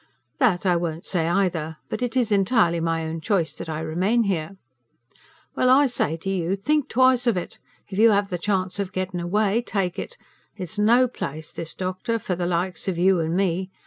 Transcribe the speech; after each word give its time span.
"That 0.39 0.65
I 0.65 0.75
won't 0.77 1.05
say 1.05 1.27
either. 1.27 1.77
But 1.87 2.01
it 2.01 2.17
is 2.17 2.31
entirely 2.31 2.79
my 2.79 3.05
own 3.05 3.21
choice 3.21 3.53
that 3.53 3.69
I 3.69 3.81
remain 3.81 4.23
here." 4.23 4.57
"Well, 5.55 5.69
I 5.69 5.85
say 5.85 6.17
to 6.23 6.29
you, 6.31 6.55
think 6.55 6.89
twice 6.89 7.27
of 7.27 7.37
it! 7.37 7.59
If 7.87 7.99
you 7.99 8.09
have 8.09 8.31
the 8.31 8.39
chance 8.39 8.79
of 8.79 8.93
gettin' 8.93 9.19
away, 9.19 9.61
take 9.61 9.99
it. 9.99 10.17
It's 10.57 10.79
no 10.79 11.07
place 11.07 11.51
this, 11.51 11.75
doctor, 11.75 12.17
for 12.17 12.35
the 12.35 12.47
likes 12.47 12.87
of 12.87 12.97
you 12.97 13.19
and 13.19 13.35
me. 13.35 13.69